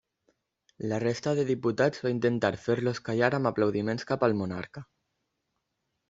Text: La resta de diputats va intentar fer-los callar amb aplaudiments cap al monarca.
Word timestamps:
La 0.91 0.97
resta 1.01 1.33
de 1.39 1.41
diputats 1.49 2.01
va 2.07 2.13
intentar 2.13 2.51
fer-los 2.63 3.01
callar 3.09 3.29
amb 3.39 3.49
aplaudiments 3.49 4.07
cap 4.13 4.25
al 4.29 4.35
monarca. 4.41 4.83